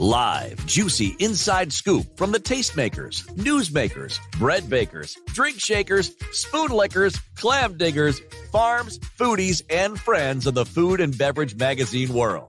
[0.00, 7.76] Live, juicy inside scoop from the tastemakers, newsmakers, bread bakers, drink shakers, spoon lickers, clam
[7.76, 8.18] diggers,
[8.50, 12.48] farms, foodies, and friends of the food and beverage magazine world.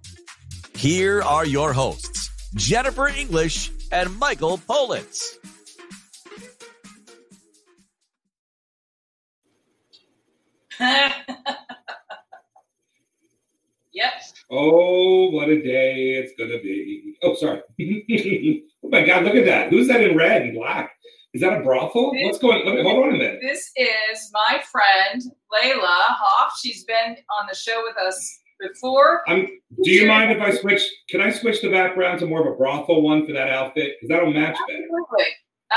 [0.77, 5.35] Here are your hosts, Jennifer English and Michael Politz.
[14.51, 17.15] Oh, what a day it's gonna be.
[17.23, 17.61] Oh, sorry.
[18.83, 19.69] oh my God, look at that.
[19.69, 20.91] Who's that in red and black?
[21.33, 22.11] Is that a brothel?
[22.11, 22.83] This- What's going on?
[22.83, 23.39] Hold on a minute.
[23.41, 25.21] This is my friend
[25.53, 26.51] Layla Hoff.
[26.61, 29.21] She's been on the show with us before.
[29.29, 29.47] I'm,
[29.83, 30.81] do you mind if I switch?
[31.09, 33.95] Can I switch the background to more of a brothel one for that outfit?
[33.95, 34.83] Because that'll match better.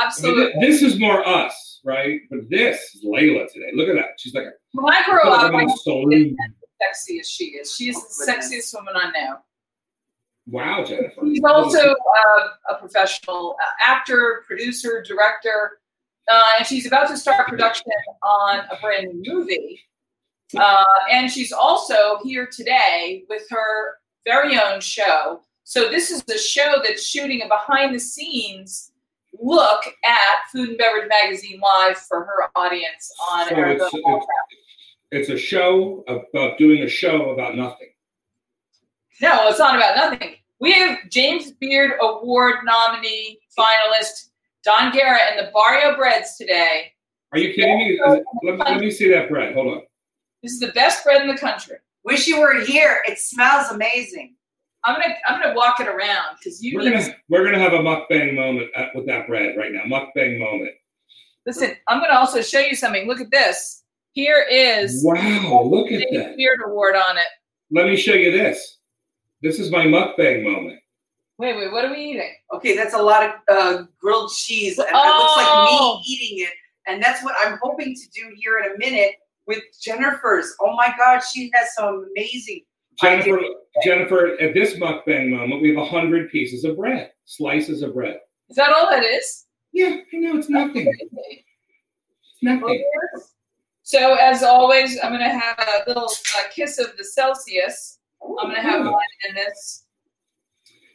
[0.03, 0.43] Absolutely.
[0.43, 0.67] I mean, Absolutely.
[0.67, 2.21] this is more us, right?
[2.29, 3.71] But this is Layla today.
[3.75, 4.15] Look at that.
[4.19, 5.67] She's like a when I like up, I.
[6.85, 7.75] sexy as she is.
[7.75, 9.37] She is the sexiest woman I know.
[10.47, 11.23] Wow, Jennifer.
[11.25, 15.79] She's also uh, a professional uh, actor, producer, director,
[16.31, 19.81] uh, and she's about to start production on a brand new movie.
[20.57, 25.41] Uh, and she's also here today with her very own show.
[25.65, 28.93] So this is the show that's shooting a behind the scenes
[29.41, 33.91] look at Food and Beverage Magazine Live for her audience on So Arizona.
[35.15, 37.89] It's, it's, it's a show about doing a show about nothing.
[39.21, 40.35] No, it's not about nothing.
[40.61, 44.31] We have James Beard Award nominee finalist
[44.65, 46.93] Don Guerra and the Barrio Breads today.
[47.33, 47.91] Are you kidding me?
[47.95, 49.55] Is it- let, let me see that bread.
[49.55, 49.83] Hold on.
[50.43, 51.77] This is the best bread in the country.
[52.05, 53.03] Wish you were here.
[53.09, 54.35] It smells amazing.
[54.85, 57.73] I'm gonna I'm gonna walk it around because you We're need gonna we're gonna have
[57.73, 59.83] a mukbang moment with that bread right now.
[59.85, 60.73] Mukbang moment.
[61.47, 61.73] listen.
[61.89, 63.07] I'm gonna also show you something.
[63.07, 63.84] Look at this.
[64.15, 66.37] Here is Wow, look at James that.
[66.37, 67.27] Beard Award on it.
[67.73, 68.79] Let me show you this.
[69.43, 70.79] This is my mukbang moment.
[71.39, 72.33] Wait, wait, what are we eating?
[72.55, 75.19] Okay, that's a lot of uh, grilled cheese, and it Oh.
[75.19, 76.53] looks like me eating it.
[76.87, 79.17] And that's what I'm hoping to do here in a minute
[79.49, 80.55] with Jennifer's.
[80.61, 82.61] Oh my God, she has some amazing.
[83.01, 83.55] Jennifer, ideas.
[83.83, 88.19] Jennifer, at this mukbang moment, we have a hundred pieces of bread, slices of bread.
[88.49, 89.47] Is that all that is?
[89.73, 90.87] Yeah, I know it's nothing.
[90.87, 92.85] It's nothing.
[93.87, 97.99] So as always, I'm gonna have a little uh, kiss of the Celsius.
[98.23, 98.95] I'm gonna have one
[99.29, 99.85] in this.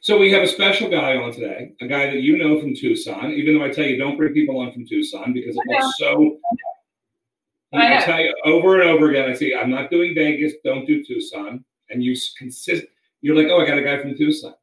[0.01, 3.31] So we have a special guy on today, a guy that you know from Tucson.
[3.31, 6.37] Even though I tell you, don't bring people on from Tucson because it looks so.
[7.73, 9.29] I I tell you over and over again.
[9.29, 10.53] I say I'm not doing Vegas.
[10.65, 11.63] Don't do Tucson.
[11.91, 12.85] And you consist.
[13.21, 14.55] You're like, oh, I got a guy from Tucson.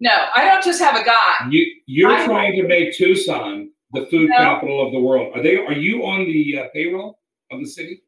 [0.00, 1.48] No, I don't just have a guy.
[1.50, 4.36] You you're I- trying to make Tucson the food No.
[4.38, 5.36] capital of the world.
[5.36, 5.58] Are they?
[5.58, 7.18] Are you on the uh, payroll
[7.54, 8.02] of the city?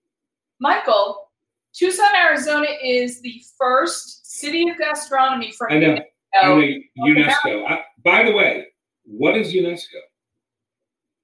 [0.60, 1.28] Michael,
[1.72, 5.94] Tucson, Arizona is the first city of gastronomy for I know.
[6.34, 6.72] I Oh, know
[7.14, 7.66] UNESCO.
[7.66, 8.66] I, by the way,
[9.04, 10.00] what is UNESCO?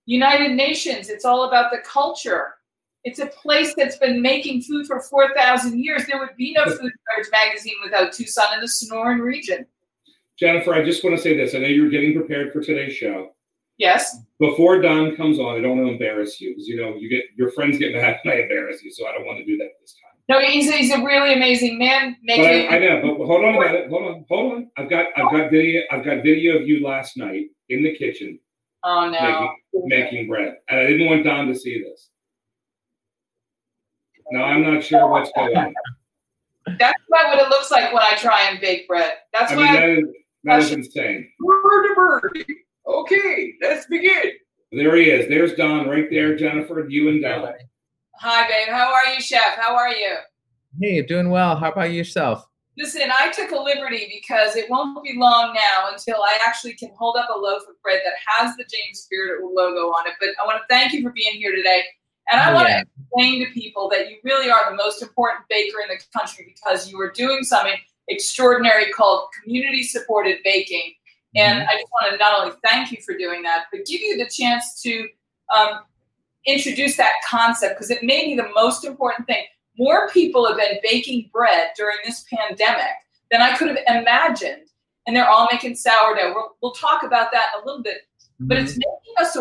[0.06, 1.08] United Nations.
[1.08, 2.54] It's all about the culture.
[3.04, 6.06] It's a place that's been making food for 4,000 years.
[6.06, 9.66] There would be no Food and Beverage magazine without Tucson in the Sonoran region.
[10.38, 11.54] Jennifer, I just want to say this.
[11.54, 13.32] I know you're getting prepared for today's show.
[13.82, 14.16] Yes.
[14.38, 17.24] Before Don comes on, I don't want to embarrass you because you know you get
[17.36, 19.70] your friends get mad when I embarrass you, so I don't want to do that
[19.80, 20.12] this time.
[20.28, 22.16] No, he's a, he's a really amazing man.
[22.24, 23.16] But Making I, I know.
[23.18, 23.90] But hold on about it.
[23.90, 24.24] Hold on.
[24.28, 24.70] Hold on.
[24.76, 28.38] I've got I've got video I've got video of you last night in the kitchen
[28.84, 29.50] oh no.
[29.86, 32.08] making bread, and I didn't want Don to see this.
[34.30, 35.74] Now I'm not sure what's going on.
[36.78, 39.14] That's what it looks like when I try and bake bread.
[39.32, 40.04] That's I why mean I that is
[40.44, 41.28] that is insane.
[41.40, 42.46] bird to bird.
[42.86, 44.32] Okay, let's begin.
[44.72, 45.28] There he is.
[45.28, 46.86] There's Don right there, Jennifer.
[46.88, 47.52] You and Don.
[48.16, 48.68] Hi, babe.
[48.68, 49.56] How are you, chef?
[49.56, 50.16] How are you?
[50.80, 51.56] Hey, doing well.
[51.56, 52.44] How about yourself?
[52.78, 56.90] Listen, I took a liberty because it won't be long now until I actually can
[56.98, 60.14] hold up a loaf of bread that has the James Beard logo on it.
[60.18, 61.82] But I want to thank you for being here today.
[62.30, 62.80] And I Oh, want yeah.
[62.82, 66.54] to explain to people that you really are the most important baker in the country
[66.56, 67.74] because you are doing something
[68.08, 70.94] extraordinary called community supported baking.
[71.34, 71.68] And Mm-hmm.
[71.68, 74.28] I just want to not only thank you for doing that, but give you the
[74.28, 75.08] chance to
[75.54, 75.80] um,
[76.46, 79.44] introduce that concept because it may be the most important thing.
[79.78, 82.92] More people have been baking bread during this pandemic
[83.30, 84.62] than I could have imagined.
[85.06, 86.32] and they're all making sourdough.
[86.34, 88.02] We'll, we'll talk about that in a little bit,
[88.40, 88.64] but Mm-hmm.
[88.66, 89.36] it's making us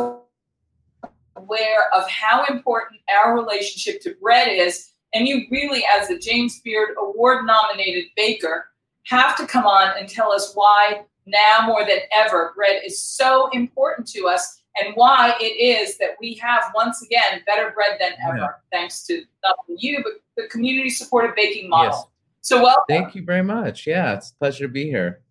[1.36, 4.90] aware of how important our relationship to bread is.
[5.14, 8.68] And you really, as the James Beard Award nominated baker,
[9.08, 13.50] have to come on and tell us why now more than ever bread is so
[13.50, 18.14] important to us and why it is that we have once again better bread than
[18.28, 18.48] ever Yeah.
[18.72, 21.92] thanks to not only you but the community supported baking model.
[21.92, 22.06] Yes.
[22.42, 22.84] So welcome.
[22.88, 23.86] Thank you very much.
[23.86, 25.22] Yeah, it's a pleasure to be here.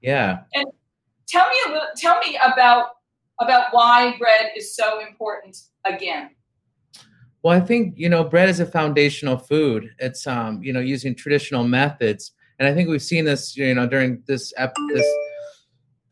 [0.00, 0.40] Yeah.
[0.54, 0.66] And
[1.28, 2.96] tell me a little tell me about
[3.38, 6.30] about why bread is so important again.
[7.42, 9.90] Well, I think you know bread is a foundational food.
[9.98, 13.88] It's um you know using traditional methods, and I think we've seen this you know
[13.88, 15.06] during this ep- this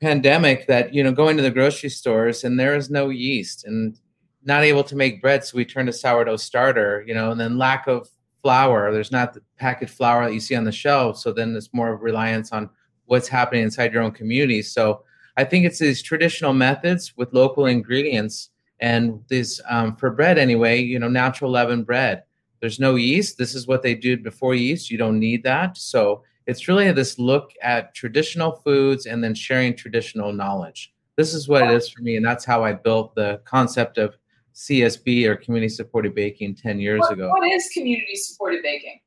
[0.00, 3.96] pandemic that you know going to the grocery stores and there is no yeast and
[4.44, 7.04] not able to make bread, so we turn to sourdough starter.
[7.06, 8.08] You know, and then lack of
[8.42, 8.92] flour.
[8.92, 11.92] There's not the packaged flour that you see on the shelf, so then it's more
[11.92, 12.70] of reliance on
[13.06, 14.62] what's happening inside your own community.
[14.62, 15.02] So
[15.36, 18.50] I think it's these traditional methods with local ingredients
[18.80, 22.22] and this um, for bread anyway you know natural leavened bread
[22.60, 26.22] there's no yeast this is what they did before yeast you don't need that so
[26.48, 31.62] it's really this look at traditional foods and then sharing traditional knowledge this is what
[31.62, 34.16] it is for me and that's how i built the concept of
[34.54, 38.98] csb or community supported baking 10 years What- ago what is community supported baking?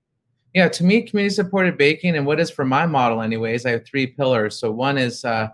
[0.53, 3.85] yeah, to me, community supported baking and what is for my model, anyways, I have
[3.85, 4.59] three pillars.
[4.59, 5.47] So one is, uh,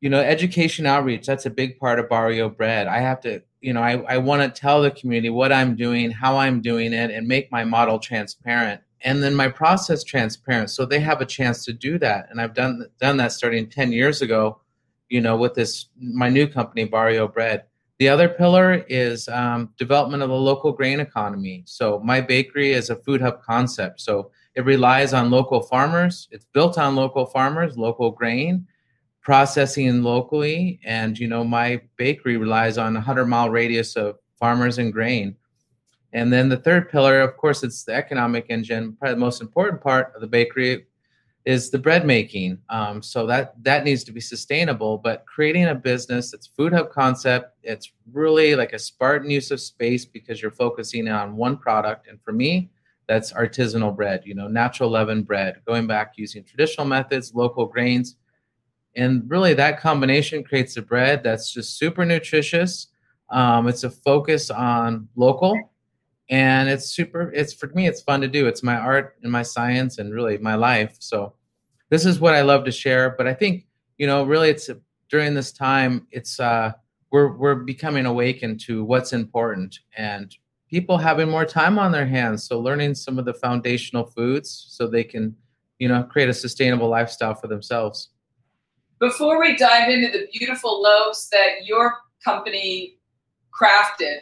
[0.00, 1.24] you know, education outreach.
[1.26, 2.88] That's a big part of Barrio Bread.
[2.88, 6.10] I have to, you know, I, I want to tell the community what I'm doing,
[6.10, 8.80] how I'm doing it, and make my model transparent.
[9.02, 12.26] And then my process transparent, so they have a chance to do that.
[12.30, 14.60] And I've done done that starting ten years ago,
[15.08, 17.64] you know, with this my new company, Barrio Bread.
[17.98, 21.64] The other pillar is um, development of the local grain economy.
[21.66, 24.00] So my bakery is a food hub concept.
[24.00, 26.28] So it relies on local farmers.
[26.30, 28.66] It's built on local farmers, local grain,
[29.20, 34.78] processing locally, and you know my bakery relies on a hundred mile radius of farmers
[34.78, 35.36] and grain.
[36.12, 38.96] And then the third pillar, of course, it's the economic engine.
[38.98, 40.86] Probably the most important part of the bakery
[41.44, 42.58] is the bread making.
[42.70, 44.98] Um, so that that needs to be sustainable.
[44.98, 49.60] But creating a business that's food hub concept, it's really like a Spartan use of
[49.60, 52.08] space because you're focusing on one product.
[52.08, 52.70] And for me,
[53.06, 54.22] that's artisanal bread.
[54.24, 58.16] You know, natural leavened bread, going back using traditional methods, local grains,
[58.96, 62.88] and really that combination creates a bread that's just super nutritious.
[63.30, 65.70] Um, it's a focus on local
[66.30, 68.46] and it's super it's for me it's fun to do.
[68.46, 70.96] It's my art and my science and really my life.
[70.98, 71.34] So
[71.90, 73.14] this is what i love to share.
[73.16, 73.66] But i think
[73.96, 74.70] you know really it's
[75.10, 76.72] during this time it's uh
[77.10, 80.36] we're we're becoming awakened to what's important and
[80.68, 82.44] people having more time on their hands.
[82.44, 85.34] So learning some of the foundational foods so they can
[85.78, 88.10] you know create a sustainable lifestyle for themselves.
[89.00, 92.98] Before we dive into the beautiful loaves that your company
[93.58, 94.18] crafted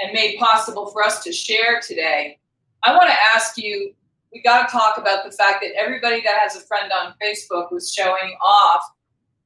[0.00, 2.38] and made possible for us to share today,
[2.84, 3.94] I want to ask you
[4.32, 7.70] we got to talk about the fact that everybody that has a friend on Facebook
[7.70, 8.82] was showing off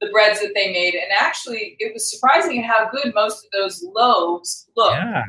[0.01, 0.95] the breads that they made.
[0.95, 4.93] And actually, it was surprising how good most of those loaves look.
[4.93, 5.25] yeah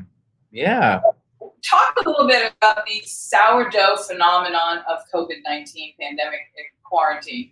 [0.51, 0.99] yeah
[1.63, 7.51] Talk a little bit about the sourdough phenomenon of COVID 19 pandemic and quarantine.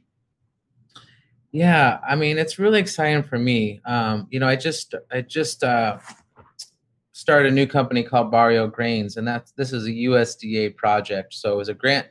[1.51, 3.81] Yeah, I mean it's really exciting for me.
[3.85, 5.97] Um, you know, I just I just uh,
[7.15, 11.33] started a new company called Barrio Grains, and that's this is a USDA project.
[11.33, 12.07] So it was a grant.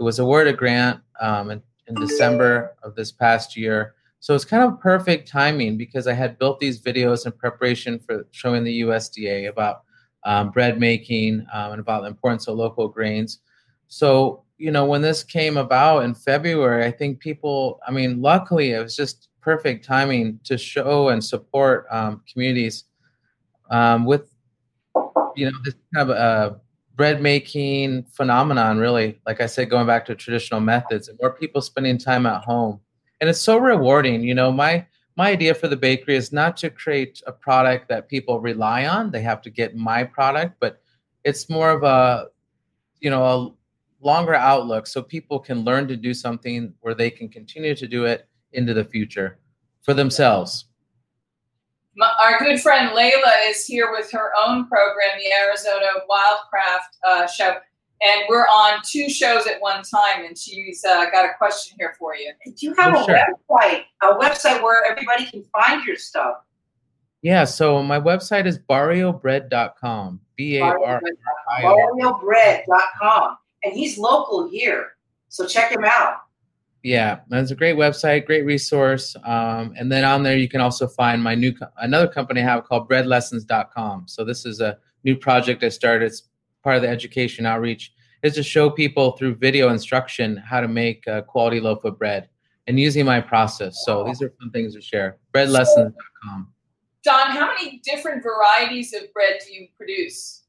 [0.00, 3.94] It was awarded a grant um, in, in December of this past year.
[4.20, 8.26] So it's kind of perfect timing because I had built these videos in preparation for
[8.30, 9.82] showing the USDA about
[10.24, 13.40] um, bread making um, and about the importance of local grains.
[13.88, 18.72] So you know, when this came about in February, I think people, I mean, luckily
[18.72, 22.84] it was just perfect timing to show and support um, communities
[23.70, 24.30] um, with,
[25.36, 26.60] you know, this kind of a
[26.96, 29.20] bread making phenomenon, really.
[29.26, 32.80] Like I said, going back to traditional methods and more people spending time at home.
[33.20, 34.22] And it's so rewarding.
[34.22, 38.08] You know, my, my idea for the bakery is not to create a product that
[38.08, 39.10] people rely on.
[39.10, 40.80] They have to get my product, but
[41.24, 42.28] it's more of a,
[43.00, 47.28] you know, a longer outlook so people can learn to do something where they can
[47.28, 49.38] continue to do it into the future
[49.82, 50.66] for themselves.
[51.96, 57.26] My, our good friend Layla is here with her own program, the Arizona Wildcraft uh,
[57.26, 57.56] Show,
[58.02, 60.24] and we're on two shows at one time.
[60.26, 62.32] And she's uh, got a question here for you.
[62.44, 63.18] Do you have For a sure.
[63.50, 63.82] website?
[64.02, 66.36] A website where everybody can find your stuff?
[67.22, 70.20] Yeah, so my website is barriobread.com.
[70.36, 71.00] B A R
[71.50, 72.20] I O.
[72.22, 73.38] BarrioBread.com.
[73.64, 74.92] And he's local here.
[75.28, 76.18] So check him out.
[76.86, 79.16] Yeah, that's a great website, great resource.
[79.24, 82.44] Um, and then on there, you can also find my new co- another company I
[82.44, 84.06] have called breadlessons.com.
[84.06, 86.06] So this is a new project I started.
[86.06, 86.22] It's
[86.62, 91.04] part of the education outreach is to show people through video instruction how to make
[91.08, 92.28] a quality loaf of bread
[92.68, 93.82] and using my process.
[93.84, 95.18] So these are fun things to share.
[95.34, 96.52] Breadlessons.com.
[97.02, 100.44] Don, how many different varieties of bread do you produce?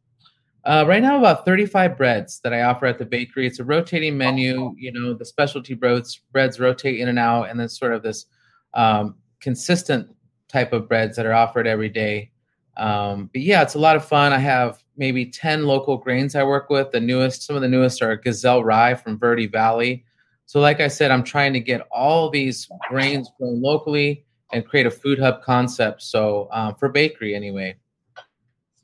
[0.66, 3.48] Uh, right now, about 35 breads that I offer at the bakery.
[3.48, 4.74] It's a rotating menu.
[4.78, 8.26] You know, the specialty breads breads rotate in and out, and then sort of this
[8.74, 10.14] um, consistent
[10.48, 12.32] type of breads that are offered every day.
[12.78, 14.34] Um, but yeah, it's a lot of fun.
[14.34, 16.92] I have maybe 10 local grains I work with.
[16.92, 20.06] The newest, some of the newest are Gazelle Rye from Verde Valley.
[20.46, 24.86] So, like I said, I'm trying to get all these grains grown locally and create
[24.86, 26.02] a food hub concept.
[26.04, 27.76] So, um, for bakery, anyway.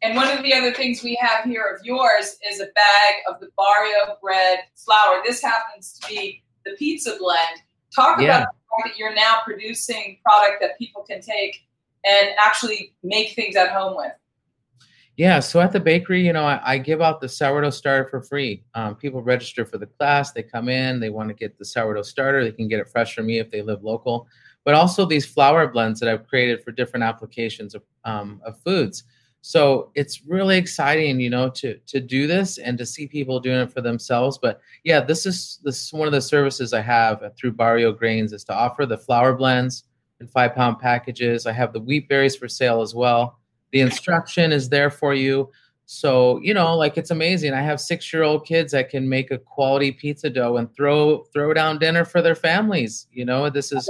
[0.03, 3.39] And one of the other things we have here of yours is a bag of
[3.39, 5.21] the Barrio bread flour.
[5.25, 7.61] This happens to be the pizza blend.
[7.95, 8.41] Talk Yeah.
[8.41, 11.61] about the fact that you're now producing product that people can take
[12.05, 14.11] and actually make things at home with.
[15.15, 18.21] Yeah, so at the bakery, you know, I, I give out the sourdough starter for
[18.21, 18.63] free.
[18.73, 22.01] Um, people register for the class, they come in, they want to get the sourdough
[22.01, 24.27] starter, they can get it fresh from me if they live local.
[24.65, 29.03] But also these flour blends that I've created for different applications of, um, of foods.
[29.45, 33.59] So it's really exciting, you know, to to do this and to see people doing
[33.59, 34.37] it for themselves.
[34.37, 38.31] But yeah, this is this is one of the services I have through Barrio Grains
[38.31, 39.83] is to offer the flour blends
[40.21, 41.45] in five pound packages.
[41.45, 43.37] I have the wheat berries for sale as well.
[43.73, 45.51] The instruction is there for you.
[45.87, 47.53] So you know like it's amazing.
[47.53, 51.25] I have six year old kids that can make a quality pizza dough and throw
[51.33, 53.49] throw down dinner for their families you know?
[53.49, 53.89] This is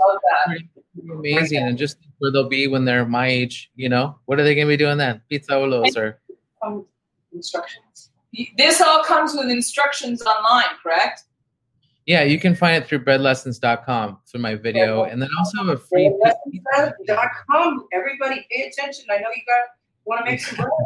[1.11, 4.55] amazing and just where they'll be when they're my age you know what are they
[4.55, 6.19] going to be doing then pizza olos or
[6.63, 6.85] Um,
[7.33, 8.09] instructions.
[8.57, 11.23] This all comes with instructions online, correct?
[12.05, 15.77] yeah you can find it through breadlessons.com through my video and then also have a
[15.77, 16.11] free
[17.07, 17.85] Dot com.
[17.93, 19.05] Everybody pay attention.
[19.11, 19.69] I know you got
[20.05, 20.69] want to make some bread.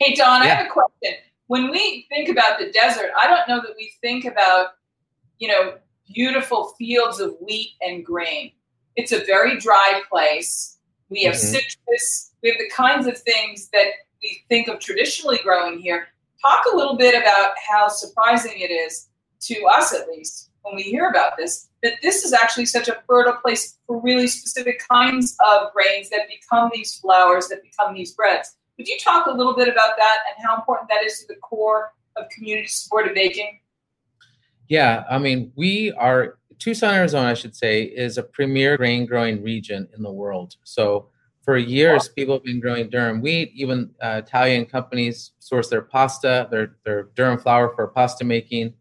[0.00, 1.14] Hey, Don, I have a question.
[1.46, 4.70] When we think about the desert, I don't know that we think about,
[5.38, 5.74] you know,
[6.12, 8.50] beautiful fields of wheat and grain.
[8.96, 10.78] It's a very dry place.
[11.08, 11.52] We have Mhm.
[11.52, 12.32] citrus.
[12.42, 13.88] We have the kinds of things that
[14.22, 16.08] we think of traditionally growing here.
[16.42, 19.08] Talk a little bit about how surprising it is
[19.40, 23.02] to us, at least, when we hear about this, that this is actually such a
[23.06, 28.12] fertile place for really specific kinds of grains that become these flours, that become these
[28.12, 28.56] breads.
[28.78, 31.36] Would you talk a little bit about that and how important that is to the
[31.36, 33.60] core of community supported baking?
[34.68, 39.42] Yeah, I mean, we are Tucson, Arizona, I should say, is a premier grain growing
[39.42, 40.56] region in the world.
[40.64, 41.08] So
[41.42, 43.52] for years, people have been growing durum wheat.
[43.54, 48.74] Even uh, Italian companies source their pasta, their their durum flour for pasta making.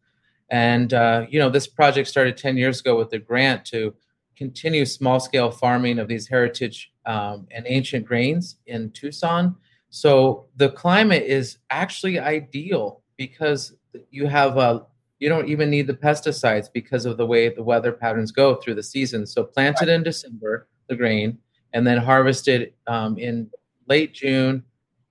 [0.50, 3.94] And uh, you know, this project started ten years ago with a grant to
[4.36, 9.56] continue small scale farming of these heritage um, and ancient grains in Tucson.
[9.89, 13.75] So the climate is actually ideal because
[14.10, 14.86] you have a
[15.24, 18.75] you don't even need the pesticides because of the way the weather patterns go through
[18.75, 19.25] the season.
[19.25, 21.38] So planted in December, the grain,
[21.72, 23.50] and then harvested um, in
[23.88, 24.63] late June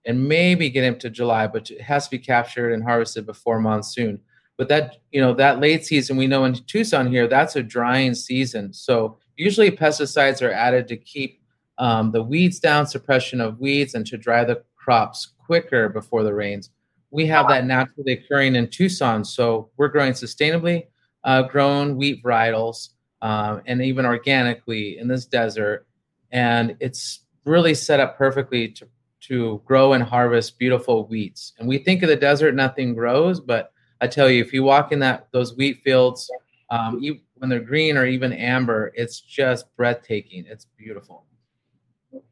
[0.05, 4.21] and maybe get into July, but it has to be captured and harvested before monsoon.
[4.59, 8.15] But that you know that late season, we know in Tucson here, that's a drying
[8.15, 8.75] season.
[8.75, 11.41] So usually pesticides are added to keep
[11.79, 16.35] um, the weeds down, suppression of weeds, and to dry the crops quicker before the
[16.35, 16.69] rains
[17.13, 19.25] we have that naturally occurring in Tucson.
[19.25, 20.87] So we're growing sustainably
[21.25, 22.89] uh, grown wheat varietals
[23.21, 25.87] um, and even organically in this desert.
[26.33, 28.89] And it's really set up perfectly to,
[29.29, 31.53] to grow and harvest beautiful wheats.
[31.59, 34.91] And we think of the desert, nothing grows, but I tell you, if you walk
[34.91, 36.29] in that those wheat fields,
[36.71, 40.45] um, you, when they're green or even amber, it's just breathtaking.
[40.49, 41.27] It's beautiful.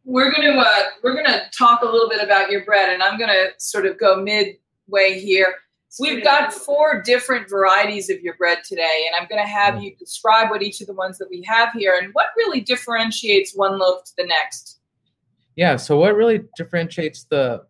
[0.04, 3.50] We're gonna uh, we're gonna talk a little bit about your bread, and I'm gonna
[3.58, 4.20] sort of go
[4.90, 5.54] midway here.
[5.98, 9.94] We've got four different varieties of your bread today, and I'm going to have you
[9.96, 13.76] describe what each of the ones that we have here and what really differentiates one
[13.78, 14.78] loaf to the next.
[15.56, 15.74] Yeah.
[15.76, 17.64] So what really differentiates the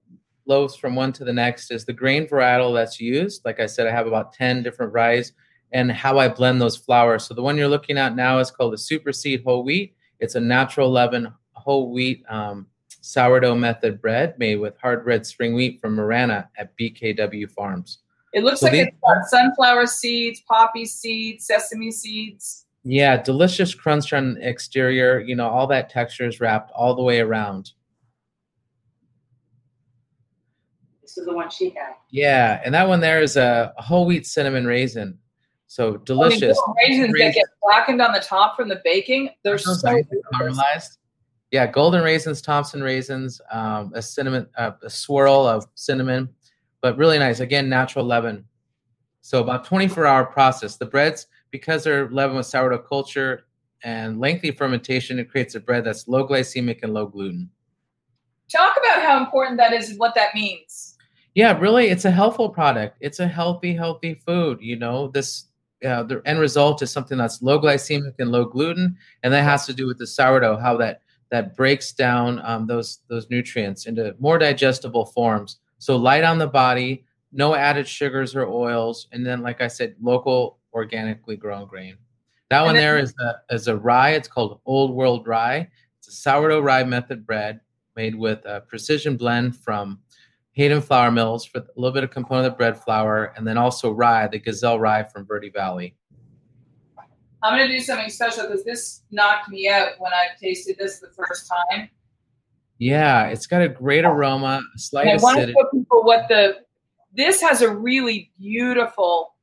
[0.46, 3.42] loaves from one to the next is the grain varietal that's used.
[3.46, 5.32] Like I said, I have about 10 different varieties
[5.72, 7.24] and how I blend those flours.
[7.24, 9.94] So the one you're looking at now is called the Super Seed Whole Wheat.
[10.18, 12.66] It's a natural leaven whole wheat um,
[13.00, 17.99] sourdough method bread made with hard red spring wheat from Marana at BKW Farms.
[18.33, 22.66] It looks So like these- it's got sunflower seeds, poppy seeds, sesame seeds.
[22.85, 25.21] Yeah, delicious crunch on the exterior.
[25.21, 27.73] You know, all that texture is wrapped all the way around.
[31.02, 31.95] This is the one she had.
[32.11, 35.19] Yeah, and that one there is a, whole wheat cinnamon raisin.
[35.66, 36.59] So oh, delicious.
[36.59, 39.30] I mean, raisins, that get blackened on the top from the baking.
[39.42, 40.99] They're so nice caramelized.
[41.50, 46.28] Yeah, golden raisins, Thompson raisins, um, a cinnamon, uh, a swirl of cinnamon,
[46.80, 47.40] but really nice.
[47.40, 48.45] Again, natural leaven.
[49.21, 50.76] So about 24 hour process.
[50.76, 53.47] The breads, because they're leavened with sourdough culture
[53.83, 57.50] and lengthy fermentation, it creates a bread that's low glycemic and low gluten.
[58.50, 60.97] Talk about how important that is and what that means.
[61.35, 62.97] Yeah, really, it's a healthful product.
[63.00, 64.59] It's a healthy, healthy food.
[64.61, 65.47] You know, this
[65.85, 69.66] uh, the end result is something that's low glycemic and low gluten, and that has
[69.66, 74.14] to do with the sourdough, how that that breaks down um, those those nutrients into
[74.18, 75.58] more digestible forms.
[75.78, 79.94] So light on the body, no added sugars or oils, and then, like I said,
[80.00, 81.96] local organically grown grain.
[82.50, 84.10] That and one there is a is a rye.
[84.10, 85.68] It's called Old World Rye.
[85.99, 87.60] It's a sourdough rye method bread
[87.96, 90.00] made with a precision blend from
[90.52, 93.92] Hayden Flour Mills for a little bit of component of bread flour, and then also
[93.92, 95.94] rye, the Gazelle rye from Verde Valley.
[97.42, 100.99] I'm going to do something special because this knocked me out when I tasted this
[100.99, 101.88] the first time.
[102.78, 104.12] Yeah, it's got a great oh.
[104.12, 106.56] aroma, slight and I want to show people what the
[107.12, 109.35] this has a really beautiful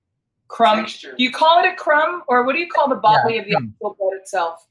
[0.47, 0.79] crumb.
[0.79, 1.13] Texture.
[1.17, 3.47] Do you call it a crumb, or what do you call the body yeah, of
[3.47, 4.67] the actual bread itself?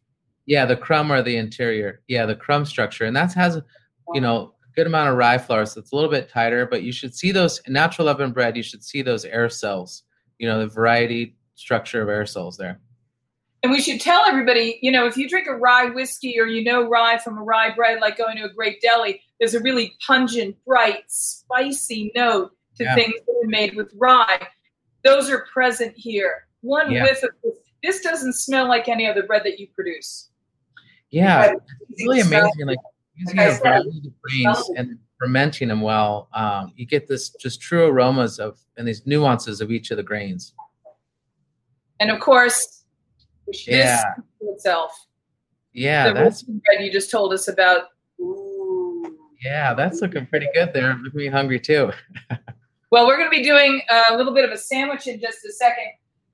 [0.47, 2.03] Yeah, the crumb or the interior.
[2.09, 3.61] Yeah, the crumb structure, and that has
[4.15, 6.67] you know a good amount of rye flour, so it's a little bit tighter.
[6.67, 8.57] But you should see those natural leaven bread.
[8.57, 10.03] You should see those air cells.
[10.39, 12.81] You know the variety structure of air cells there.
[13.63, 16.63] And we should tell everybody, you know, if you drink a rye whiskey or you
[16.63, 19.97] know rye from a rye bread, like going to a great deli, there's a really
[20.07, 22.95] pungent, bright, spicy note to yeah.
[22.95, 24.47] things that are made with rye.
[25.05, 26.47] Those are present here.
[26.61, 27.03] One yeah.
[27.03, 27.55] whiff of this.
[27.83, 30.31] This doesn't smell like any other bread that you produce.
[31.11, 31.53] Yeah,
[31.89, 32.67] it's really amazing.
[32.67, 32.79] Like
[33.15, 37.61] using like a variety of grains and fermenting them well, um, you get this just
[37.61, 40.53] true aromas of and these nuances of each of the grains.
[42.01, 42.85] And of course,
[43.67, 44.03] yeah,
[44.41, 45.07] itself.
[45.73, 47.89] Yeah, the that's bread you just told us about.
[48.21, 49.17] Ooh.
[49.45, 50.97] Yeah, that's looking pretty good there.
[50.97, 51.93] Making me hungry too.
[52.91, 55.53] well, we're going to be doing a little bit of a sandwich in just a
[55.53, 55.93] second.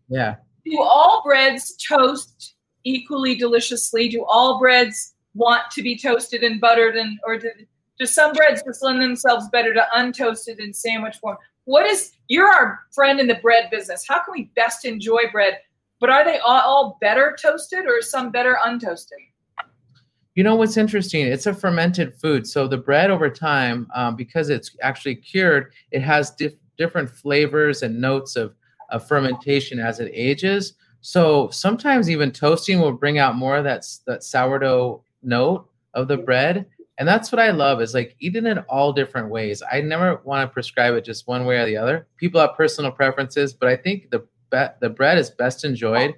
[0.08, 0.36] Yeah.
[0.64, 4.08] Do all breads toast equally deliciously?
[4.08, 7.50] Do all breads want to be toasted and buttered, and or do,
[7.98, 11.36] do some breads just lend themselves better to untoasted in sandwich form?
[11.64, 14.04] What is you're our friend in the bread business?
[14.08, 15.58] How can we best enjoy bread?
[16.02, 19.22] But are they all, better toasted, or some better untoasted?
[20.34, 21.24] You know what's interesting?
[21.24, 26.02] It's a fermented food, so the bread over time, um, because it's actually cured, it
[26.02, 28.52] has dif- different flavors and notes of,
[28.90, 30.74] of fermentation as it ages.
[31.02, 36.16] So sometimes even toasting will bring out more of that that sourdough note of the
[36.16, 36.66] bread,
[36.98, 39.62] and that's what I love is like eating it all different ways.
[39.70, 42.08] I never want to prescribe it just one way or the other.
[42.16, 46.14] People have personal preferences, but I think the be- the bread is best enjoyed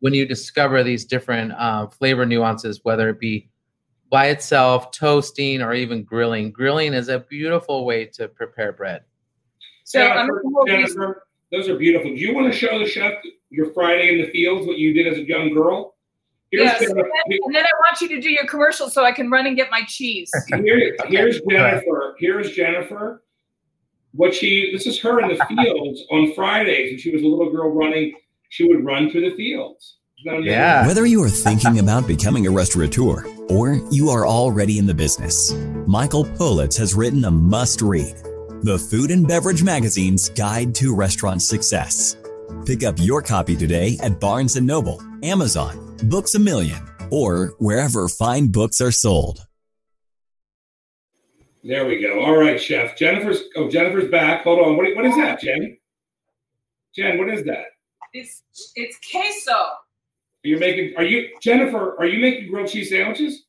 [0.00, 3.48] when you discover these different uh, flavor nuances, whether it be
[4.10, 6.52] by itself, toasting, or even grilling.
[6.52, 9.02] Grilling is a beautiful way to prepare bread.
[9.84, 12.10] So Jennifer, Jennifer, those are beautiful.
[12.10, 13.14] Do you want to show the chef
[13.50, 15.96] your Friday in the fields, what you did as a young girl?
[16.50, 19.12] Here's yes, and then, and then, I want you to do your commercial so I
[19.12, 20.30] can run and get my cheese.
[20.48, 22.16] Here, here's Jennifer.
[22.18, 23.22] Here's Jennifer.
[24.12, 27.50] What she this is her in the fields on Fridays when she was a little
[27.50, 28.14] girl running.
[28.50, 29.98] She would run through the fields.
[30.24, 30.86] Yeah.
[30.86, 35.52] Whether you are thinking about becoming a restaurateur or you are already in the business,
[35.86, 38.16] Michael Politz has written a must read
[38.62, 42.16] The Food and Beverage Magazine's Guide to Restaurant Success.
[42.66, 48.08] Pick up your copy today at Barnes & Noble, Amazon, Books a Million, or wherever
[48.08, 49.47] fine books are sold.
[51.64, 52.20] There we go.
[52.24, 52.96] All right, Chef.
[52.96, 54.44] Jennifer's oh Jennifer's back.
[54.44, 54.76] Hold on.
[54.76, 55.76] What, what is that, Jen?
[56.94, 57.66] Jen, what is that?
[58.12, 58.42] It's
[58.74, 59.52] it's queso.
[59.52, 59.78] Are
[60.44, 60.94] you making?
[60.96, 61.98] Are you Jennifer?
[61.98, 63.44] Are you making grilled cheese sandwiches?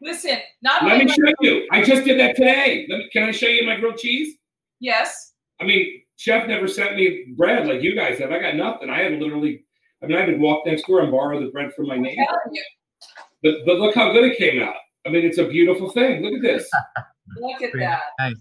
[0.00, 0.84] Listen, not.
[0.84, 1.66] Let me show you.
[1.72, 2.86] I just did that today.
[2.88, 4.36] Me, can I show you my grilled cheese?
[4.78, 5.32] Yes.
[5.60, 8.30] I mean, Chef never sent me bread like you guys have.
[8.30, 8.90] I got nothing.
[8.90, 9.64] I had literally.
[10.02, 12.22] I mean, I had to walk next door and borrow the bread from my neighbor.
[13.42, 14.74] But but look how good it came out.
[15.06, 16.22] I mean, it's a beautiful thing.
[16.22, 16.70] Look at this.
[17.36, 18.00] look at that.
[18.18, 18.36] Nice.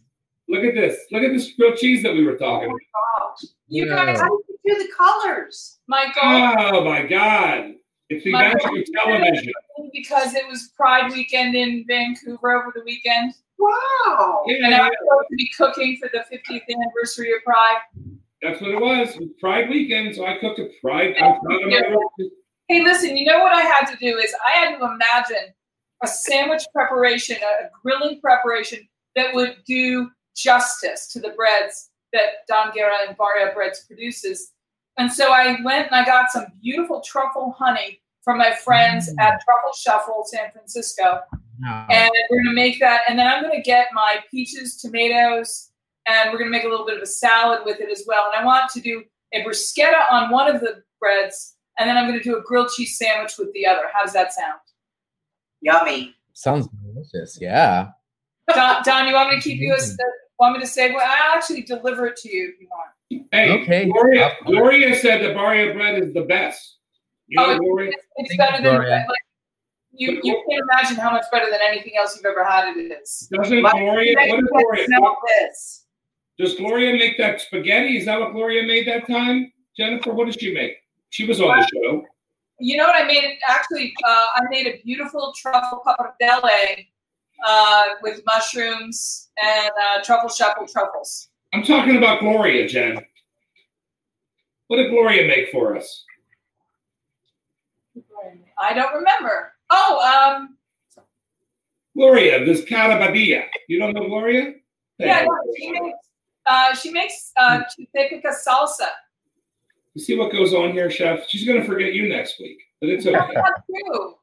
[0.50, 0.98] Look at this.
[1.12, 3.38] Look at this grilled cheese that we were oh talking about.
[3.68, 5.80] You guys, how did you do the colors?
[5.88, 6.22] Michael.
[6.24, 7.74] Oh my God.
[8.10, 9.52] It's the magic of television.
[9.92, 13.34] Because it was Pride weekend in Vancouver over the weekend.
[13.60, 14.44] Wow.
[14.48, 17.80] Yeah, and I was supposed to be cooking for the 50th anniversary of Pride.
[18.42, 19.16] That's what it was.
[19.16, 21.16] It was Pride weekend, so I cooked a Pride.
[21.20, 22.28] I'm proud of my
[22.70, 25.54] Hey, listen, you know what I had to do is I had to imagine
[26.04, 32.72] a sandwich preparation, a grilling preparation that would do justice to the breads that Don
[32.74, 34.54] Guerra and Barrio Breads produces.
[34.98, 39.22] And so I went and I got some beautiful truffle honey from my friends Mm.
[39.22, 41.22] at Truffle Shuffle San Francisco.
[41.62, 41.88] Wow.
[41.90, 45.72] And we're gonna make that, and then I'm gonna get my peaches, tomatoes,
[46.06, 48.26] and we're gonna make a little bit of a salad with it as well.
[48.32, 52.06] And I want to do a bruschetta on one of the breads, and then I'm
[52.08, 53.90] gonna do a grilled cheese sandwich with the other.
[53.92, 54.60] How does that sound?
[55.62, 56.16] Yummy.
[56.34, 57.38] Sounds delicious.
[57.42, 57.90] Yeah.
[58.54, 59.98] Don, Don you want me to keep you as
[60.40, 60.92] want me to say?
[60.94, 63.28] Well, I'll actually deliver it to you if you want.
[63.32, 63.86] Hey, Okay.
[63.90, 64.58] Gloria, Of course.
[64.58, 66.78] Gloria said the Barrio bread is the best.
[67.28, 67.90] You oh, know, Oh, Gloria?
[68.18, 69.06] It's, it's better you, than Gloria.
[69.08, 69.20] like
[69.92, 70.20] you.
[70.24, 73.28] You can't imagine how much better than anything else you've ever had it is.
[73.32, 75.86] Doesn't My- Gloria, what does Gloria, Smell this.
[76.38, 77.98] does Gloria make that spaghetti?
[77.98, 79.52] Is that what Gloria made that time?
[79.76, 80.76] Jennifer, what did she make?
[81.10, 82.04] She was on the show.
[82.60, 83.38] You know what I made?
[83.48, 86.86] Actually, uh, I made a beautiful truffle pappardelle
[87.46, 91.30] uh, with mushrooms and uh, truffle shuffle truffles.
[91.54, 93.00] I'm talking about Gloria, Jen.
[94.68, 96.04] What did Gloria make for us?
[98.60, 99.54] I don't remember.
[99.70, 100.58] Oh, um,
[101.96, 103.46] Gloria, this Carabadia.
[103.68, 104.54] You don't know Gloria?
[105.00, 105.98] yeah, no, she makes
[106.48, 107.62] uh, she makes uh,
[108.48, 108.88] salsa.
[109.98, 111.28] You see what goes on here, Chef?
[111.28, 113.34] She's going to forget you next week, but it's That's okay.
[113.34, 114.14] not true.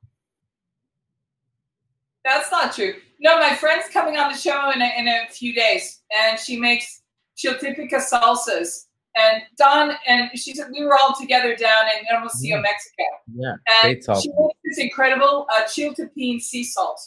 [2.24, 2.94] That's not true.
[3.18, 6.56] No, my friend's coming on the show in a, in a few days, and she
[6.60, 7.02] makes
[7.36, 8.84] chiltipica salsas.
[9.16, 12.60] And Don and she said we were all together down in Hermosillo, Yeah.
[12.60, 13.02] Mexico,
[13.34, 13.50] Yeah.
[13.66, 14.22] and Great salsa.
[14.22, 17.00] she makes this incredible uh, chiltepin sea salt.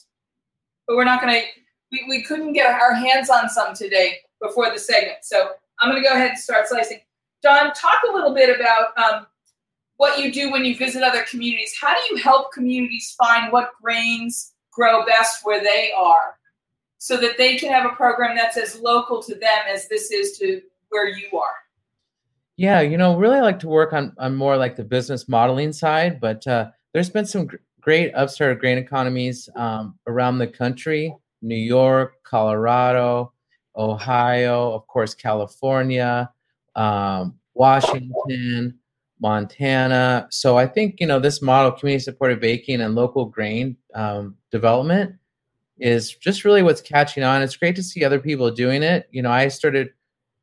[0.90, 1.40] But we're not gonna.
[1.94, 6.04] We, we couldn't get our hands on some today before the segment, so I'm gonna
[6.04, 7.00] go ahead and start slicing.
[7.44, 9.28] Don, talk a little bit about um,
[9.98, 11.74] what you do when you visit other communities.
[11.80, 16.38] How do you help communities find what grains grow best where they are
[17.00, 20.38] so that they can have a program that's as local to them as this is
[20.40, 21.56] to where you are?
[22.58, 26.20] Yeah, you know, really like to work on on more like the business modeling side,
[26.20, 31.56] but uh, there's been some gr- great upstart grain economies um, around the country: New
[31.56, 33.32] York, Colorado,
[33.76, 36.32] Ohio, of course, California,
[36.78, 38.80] um, Washington,
[39.20, 40.28] Montana.
[40.32, 45.16] So I think you know this model, community-supported baking and local grain um, development,
[45.78, 47.42] is just really what's catching on.
[47.42, 49.10] It's great to see other people doing it.
[49.12, 49.90] You know, I started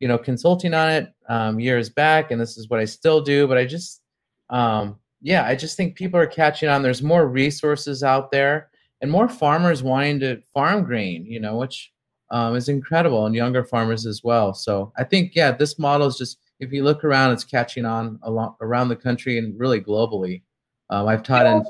[0.05, 3.47] you know consulting on it um, years back and this is what i still do
[3.47, 4.03] but i just
[4.51, 8.68] um, yeah i just think people are catching on there's more resources out there
[9.01, 11.90] and more farmers wanting to farm grain you know which
[12.35, 16.18] um, is incredible and younger farmers as well so i think yeah this model is
[16.18, 18.18] just if you look around it's catching on
[18.61, 20.42] around the country and really globally
[20.90, 21.64] um, i've taught in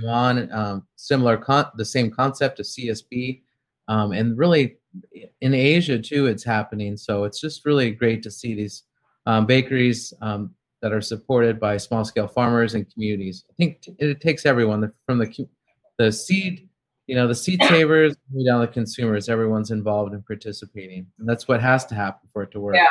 [0.00, 3.40] taiwan um, similar con- the same concept of csb
[3.88, 4.76] um, and really
[5.40, 6.96] in Asia too, it's happening.
[6.96, 8.84] So it's just really great to see these
[9.26, 13.44] um, bakeries um, that are supported by small scale farmers and communities.
[13.50, 15.48] I think t- it takes everyone from the
[15.98, 16.68] the seed,
[17.10, 18.14] you know, the seed savers
[18.46, 19.28] down to the consumers.
[19.28, 22.76] Everyone's involved in participating, and that's what has to happen for it to work.
[22.76, 22.86] Yeah.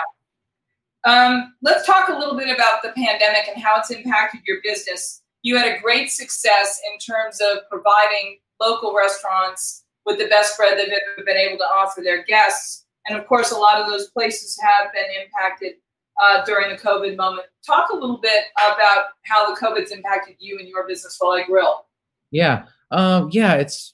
[1.05, 5.21] Um, let's talk a little bit about the pandemic and how it's impacted your business.
[5.41, 10.77] You had a great success in terms of providing local restaurants with the best bread
[10.77, 12.85] they've ever been able to offer their guests.
[13.07, 15.75] And of course, a lot of those places have been impacted
[16.21, 17.47] uh, during the COVID moment.
[17.65, 21.45] Talk a little bit about how the COVID's impacted you and your business while I
[21.45, 21.85] grill.
[22.31, 23.91] Yeah, um, yeah, it's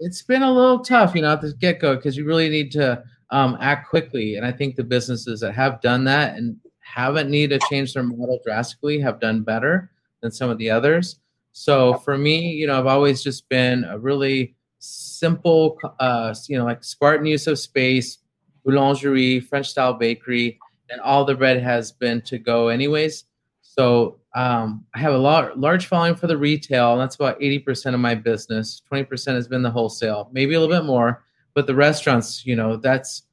[0.00, 2.70] it's been a little tough, you know, at the get go because you really need
[2.72, 4.36] to um, act quickly.
[4.36, 8.02] And I think the businesses that have done that and haven't needed to change their
[8.02, 11.18] model drastically have done better than some of the others.
[11.52, 16.64] So for me, you know, I've always just been a really simple, uh, you know,
[16.64, 18.18] like Spartan use of space,
[18.64, 20.58] boulangerie, French style bakery,
[20.90, 23.24] and all the bread has been to go anyways.
[23.60, 27.98] So um, I have a lot, large following for the retail, that's about 80% of
[27.98, 28.80] my business.
[28.90, 31.24] 20% has been the wholesale, maybe a little bit more,
[31.54, 33.24] but the restaurants, you know, that's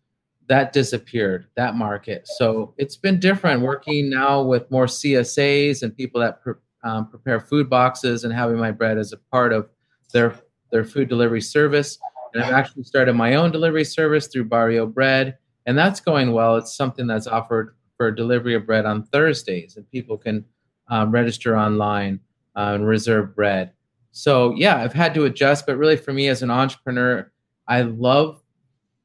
[0.47, 2.27] that disappeared, that market.
[2.27, 7.39] So it's been different working now with more CSAs and people that pre- um, prepare
[7.39, 9.69] food boxes and having my bread as a part of
[10.11, 10.33] their
[10.71, 11.99] their food delivery service.
[12.33, 15.37] And I've actually started my own delivery service through Barrio Bread,
[15.67, 16.55] and that's going well.
[16.55, 20.43] It's something that's offered for delivery of bread on Thursdays, and people can
[20.87, 22.19] um, register online
[22.55, 23.71] uh, and reserve bread.
[24.11, 27.31] So yeah, I've had to adjust, but really for me as an entrepreneur,
[27.67, 28.41] I love,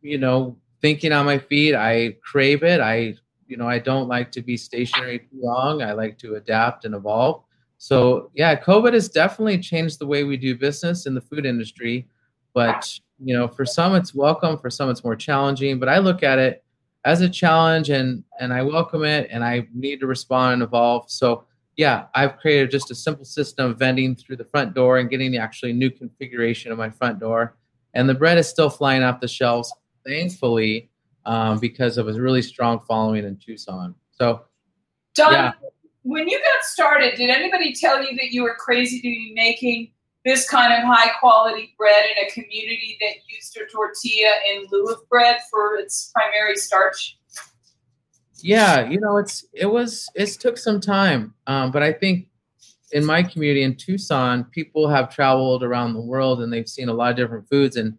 [0.03, 1.75] you know, thinking on my feet.
[1.75, 2.81] I crave it.
[2.81, 3.15] I,
[3.47, 5.83] you know, I don't like to be stationary too long.
[5.83, 7.43] I like to adapt and evolve.
[7.79, 12.07] So yeah, COVID has definitely changed the way we do business in the food industry.
[12.53, 15.79] But you know, for some it's welcome, for some it's more challenging.
[15.79, 16.63] But I look at it
[17.05, 21.11] as a challenge, and and I welcome it, and I need to respond and evolve.
[21.11, 21.45] So
[21.81, 25.31] yeah, I've created just a simple system of vending through the front door and getting
[25.31, 27.57] the actually new configuration of my front door,
[27.95, 29.73] and the bread is still flying off the shelves,
[30.07, 30.91] thankfully,
[31.25, 33.95] um, because of a really strong following in Tucson.
[34.11, 34.43] So,
[35.15, 35.53] Don, yeah.
[36.03, 39.91] when you got started, did anybody tell you that you were crazy to be making
[40.27, 44.85] this kind of high quality bread in a community that used a tortilla in lieu
[44.93, 47.17] of bread for its primary starch?
[48.43, 52.29] Yeah, you know, it's it was it took some time, um, but I think
[52.93, 56.93] in my community in Tucson, people have traveled around the world and they've seen a
[56.93, 57.97] lot of different foods, and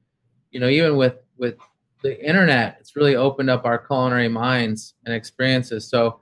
[0.51, 1.56] you know, even with with
[2.04, 5.88] the internet, it's really opened up our culinary minds and experiences.
[5.88, 6.19] So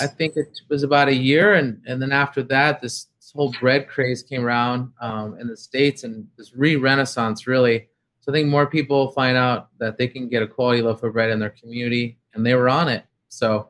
[0.00, 3.88] I think it was about a year, and and then after that, this whole bread
[3.88, 7.88] craze came around um, in the states and this re-renaissance really.
[8.20, 11.12] So i think more people find out that they can get a quality loaf of
[11.12, 13.68] bread in their community and they were on it so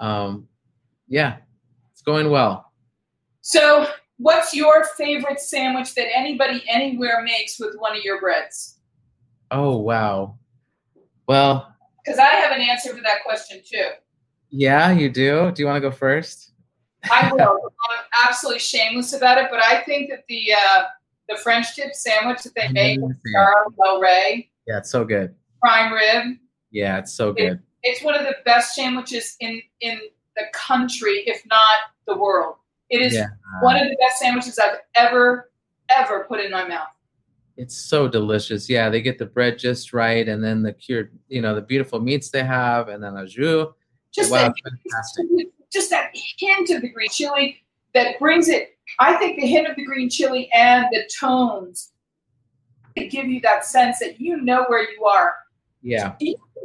[0.00, 0.48] um,
[1.08, 1.36] yeah
[1.92, 2.72] it's going well
[3.40, 3.86] so
[4.18, 8.78] what's your favorite sandwich that anybody anywhere makes with one of your breads
[9.50, 10.36] oh wow
[11.28, 11.74] well
[12.04, 13.90] because i have an answer for that question too
[14.50, 16.50] yeah you do do you want to go first
[17.10, 17.70] I will.
[17.90, 20.84] I'm absolutely shameless about it, but I think that the uh,
[21.28, 24.50] the French dip sandwich that they make with Charles Del Rey.
[24.66, 25.34] Yeah, it's so good.
[25.60, 26.36] Prime rib.
[26.70, 27.60] Yeah, it's so good.
[27.84, 30.00] It, it's one of the best sandwiches in in
[30.36, 31.60] the country, if not
[32.06, 32.56] the world.
[32.90, 33.26] It is yeah.
[33.60, 35.50] one of the best sandwiches I've ever
[35.90, 36.88] ever put in my mouth.
[37.56, 38.68] It's so delicious.
[38.68, 42.00] Yeah, they get the bread just right, and then the cured, you know, the beautiful
[42.00, 43.68] meats they have, and then a jus.
[44.12, 48.78] Just wow, fantastic just that hint of the green chili that brings it.
[49.00, 51.92] I think the hint of the green chili and the tones
[52.94, 55.34] give you that sense that you know where you are.
[55.82, 56.14] Yeah.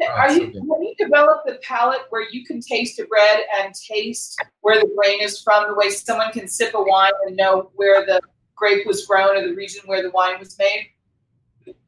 [0.08, 4.38] Are you when you develop the palate where you can taste a bread and taste
[4.62, 8.06] where the grain is from, the way someone can sip a wine and know where
[8.06, 8.22] the
[8.56, 10.90] grape was grown or the region where the wine was made?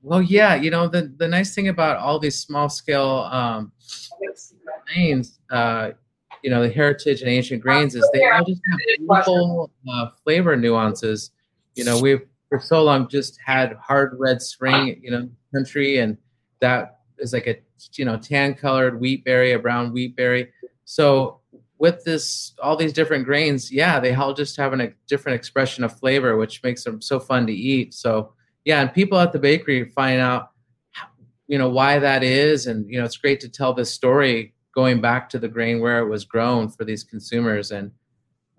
[0.02, 3.72] Well, yeah, you know the the nice thing about all these small scale um,
[4.88, 5.92] grains, uh,
[6.44, 10.56] you know the heritage and ancient grains is they all just have beautiful uh, flavor
[10.56, 11.32] nuances.
[11.76, 16.18] You know, we've for so long just had hard red spring, you know, country, and
[16.60, 17.56] that is like a
[17.94, 20.52] you know tan colored wheat berry, a brown wheat berry.
[20.86, 21.40] So
[21.78, 25.98] with this, all these different grains, yeah, they all just have a different expression of
[25.98, 27.94] flavor, which makes them so fun to eat.
[27.94, 28.34] So
[28.66, 30.52] yeah, and people at the bakery find out,
[31.48, 35.02] you know, why that is, and you know, it's great to tell this story going
[35.02, 37.92] back to the grain where it was grown for these consumers and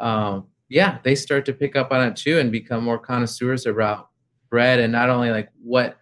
[0.00, 4.10] um, yeah they start to pick up on it too and become more connoisseurs about
[4.50, 5.96] bread and not only like what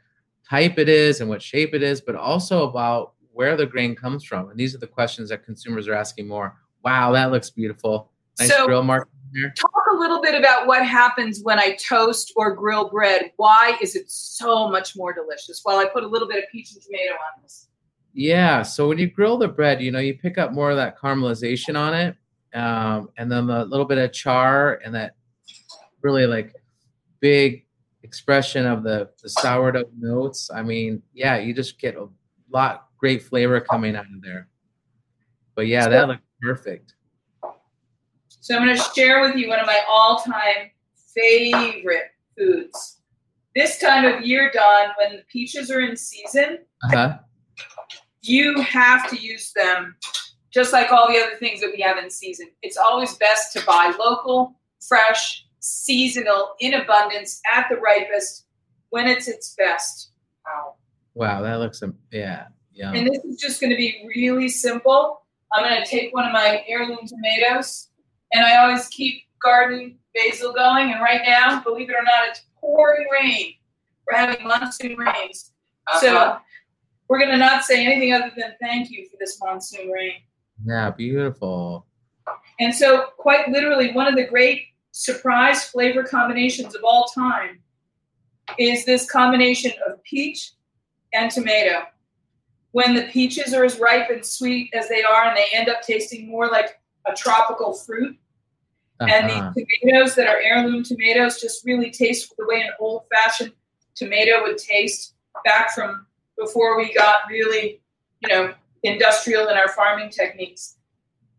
[0.50, 4.24] type it is and what shape it is but also about where the grain comes
[4.24, 4.50] from.
[4.50, 6.56] And these are the questions that consumers are asking more.
[6.84, 8.10] Wow that looks beautiful.
[8.38, 9.08] Nice so, grill mark
[9.56, 13.32] talk a little bit about what happens when i toast or grill bread.
[13.36, 15.60] Why is it so much more delicious?
[15.62, 17.68] While i put a little bit of peach and tomato on this.
[18.12, 18.62] Yeah.
[18.62, 21.78] So when you grill the bread, you know, you pick up more of that caramelization
[21.78, 22.16] on it,
[22.54, 25.14] um, and then a little bit of char and that
[26.02, 26.54] really like
[27.20, 27.66] big
[28.02, 30.50] expression of the the sourdough notes.
[30.52, 32.08] I mean, yeah, you just get a
[32.50, 34.48] lot great flavor coming out of there.
[35.54, 36.94] But yeah, that looks perfect.
[38.28, 40.70] So I'm going to share with you one of my all-time
[41.14, 43.00] favorite foods.
[43.54, 47.18] This time of year, Don, when the peaches are in season, uh-huh
[48.22, 49.96] you have to use them
[50.52, 52.48] just like all the other things that we have in season.
[52.62, 58.46] It's always best to buy local, fresh, seasonal, in abundance, at the ripest,
[58.90, 60.10] when it's its best.
[60.44, 60.74] Wow.
[61.14, 62.46] Wow, that looks, yeah.
[62.72, 62.92] Yeah.
[62.92, 65.22] And this is just going to be really simple.
[65.52, 67.88] I'm going to take one of my heirloom tomatoes,
[68.32, 70.92] and I always keep garden basil going.
[70.92, 73.54] And right now, believe it or not, it's pouring rain.
[74.06, 75.52] We're having monsoon rains.
[75.88, 76.00] Uh-huh.
[76.00, 76.38] So
[77.08, 80.14] we're going to not say anything other than thank you for this monsoon rain.
[80.64, 81.86] Yeah, beautiful.
[82.60, 87.60] And so, quite literally, one of the great surprise flavor combinations of all time
[88.58, 90.52] is this combination of peach
[91.12, 91.82] and tomato.
[92.72, 95.82] When the peaches are as ripe and sweet as they are, and they end up
[95.82, 98.16] tasting more like a tropical fruit,
[99.00, 99.12] uh-huh.
[99.12, 99.52] and the uh-huh.
[99.52, 103.52] tomatoes that are heirloom tomatoes just really taste the way an old fashioned
[103.94, 106.06] tomato would taste back from
[106.38, 107.80] before we got really,
[108.20, 110.76] you know, industrial in our farming techniques.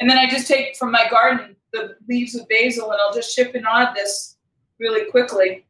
[0.01, 3.35] And then I just take from my garden the leaves of basil and I'll just
[3.35, 4.35] chip and add this
[4.79, 5.63] really quickly.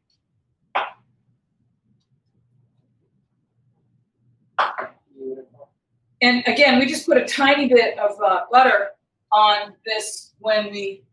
[6.22, 8.92] and again, we just put a tiny bit of uh, butter
[9.32, 11.04] on this when we,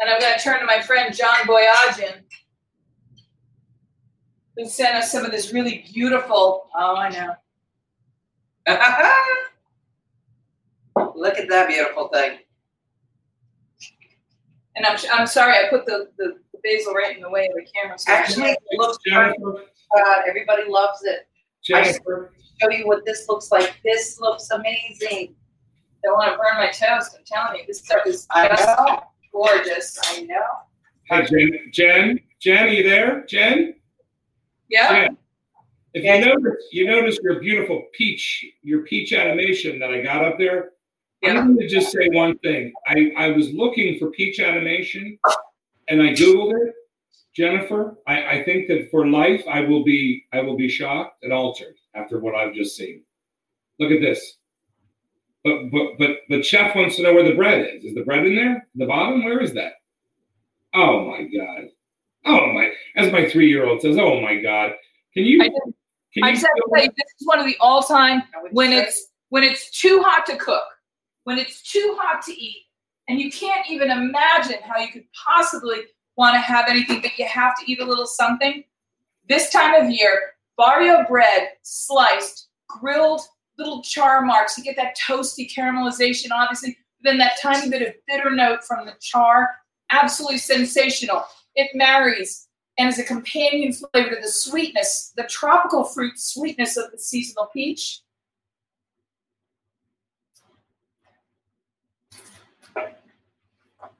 [0.00, 2.22] and I'm going to turn to my friend John Boyajian,
[4.56, 7.34] who sent us some of this really beautiful, oh, I know.
[8.66, 9.43] Ah, ah, ah.
[11.14, 12.38] Look at that beautiful thing.
[14.76, 17.52] And I'm, I'm sorry, I put the, the, the basil right in the way of
[17.54, 17.98] the camera.
[17.98, 19.40] So Actually, it looks perfect.
[19.40, 21.28] God, everybody loves it.
[21.62, 23.74] Jennifer, Show you what this looks like.
[23.84, 25.34] This looks amazing.
[26.04, 27.16] don't want to burn my toast.
[27.18, 29.00] I'm telling you, this stuff is I just know.
[29.32, 29.98] gorgeous.
[30.04, 30.42] I know.
[31.08, 33.24] hey Jen, Jen, Jen, are you there?
[33.26, 33.74] Jen,
[34.68, 35.06] Yeah.
[35.06, 35.16] Jen.
[35.94, 40.38] If you notice, you notice your beautiful peach, your peach animation that I got up
[40.38, 40.70] there.
[41.24, 41.40] Yeah.
[41.40, 42.72] I'm going to just say one thing.
[42.86, 45.18] I, I was looking for peach animation,
[45.88, 46.74] and I googled it.
[47.34, 51.32] Jennifer, I, I think that for life, I will be I will be shocked and
[51.32, 53.02] altered after what I've just seen.
[53.80, 54.38] Look at this.
[55.42, 57.84] But but but but Chef wants to know where the bread is.
[57.84, 58.66] Is the bread in there?
[58.76, 59.24] The bottom?
[59.24, 59.72] Where is that?
[60.74, 61.68] Oh my god.
[62.24, 64.72] Oh my as my three year old says, oh my god.
[65.12, 65.60] Can you I just,
[66.14, 69.08] can I you just have to tell this is one of the all-time when it's
[69.28, 70.62] when it's too hot to cook,
[71.24, 72.66] when it's too hot to eat,
[73.08, 75.80] and you can't even imagine how you could possibly
[76.16, 78.64] want to have anything, but you have to eat a little something.
[79.28, 83.22] This time of year, barrio bread sliced, grilled,
[83.58, 84.56] little char marks.
[84.56, 86.76] You get that toasty caramelization, obviously.
[87.02, 89.50] Then that tiny bit of bitter note from the char,
[89.90, 91.24] absolutely sensational.
[91.54, 96.90] It marries and is a companion flavor to the sweetness, the tropical fruit sweetness of
[96.90, 98.00] the seasonal peach.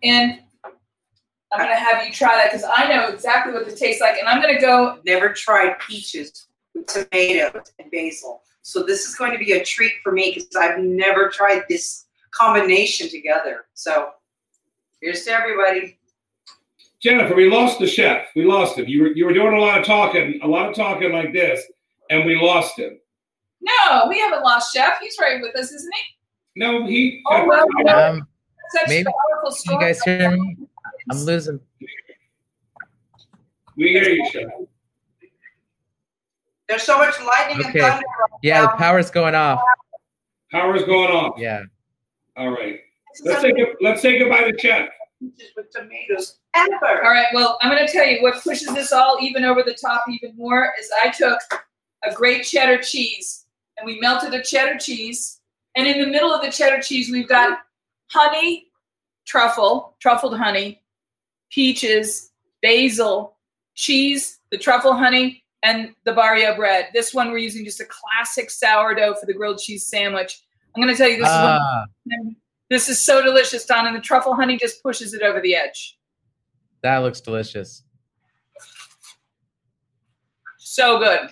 [0.05, 0.41] And
[1.53, 4.19] I'm gonna have you try that because I know exactly what it tastes like.
[4.19, 4.99] And I'm gonna go.
[5.07, 8.43] never tried peaches with tomatoes and basil.
[8.63, 12.07] So this is going to be a treat for me because I've never tried this
[12.31, 13.67] combination together.
[13.75, 14.11] So
[15.01, 15.99] here's to everybody.
[17.01, 18.27] Jennifer, we lost the chef.
[18.35, 18.87] We lost him.
[18.89, 21.63] You were you were doing a lot of talking, a lot of talking like this,
[22.11, 22.99] and we lost him.
[23.65, 24.95] No, we haven't lost Chef.
[25.01, 26.61] He's right with us, isn't he?
[26.61, 27.23] No, he.
[27.31, 28.29] Oh, well, well, Um,
[28.75, 29.75] Such Maybe- powerful can story.
[29.77, 30.57] you guys hear me?
[31.11, 31.61] I'm losing.
[33.77, 34.45] we hear you, chef.
[36.69, 37.79] There's so much lightning Okay.
[37.81, 38.07] and thunder.
[38.21, 38.77] right Yeah, the now.
[38.77, 39.61] power's going off.
[40.51, 41.35] Power's going off.
[41.39, 41.63] Yeah.
[42.37, 42.81] All right.
[43.25, 44.89] Let's say let's say goodbye to chef.
[45.21, 47.05] with tomatoes ever.
[47.05, 49.75] All right, well, I'm going to tell you what pushes this all even over the
[49.75, 51.39] top even more is I took
[52.03, 53.47] a great cheddar cheese
[53.79, 55.41] and we melted a cheddar cheese.
[55.77, 57.59] And in the middle of the cheddar cheese, we've got
[58.09, 58.69] honey,
[59.27, 60.83] truffle, truffled honey,
[61.51, 62.31] peaches,
[62.63, 63.37] basil,
[63.75, 66.89] cheese, the truffle honey, and the barrio bread.
[66.93, 70.43] This one we're using just a classic sourdough for the grilled cheese sandwich.
[70.75, 71.85] I'm going to tell you this is one Ah,
[72.71, 75.99] this is so delicious, Don, and the truffle honey just pushes it over the edge.
[76.83, 77.83] that looks delicious.
[80.59, 81.31] So good.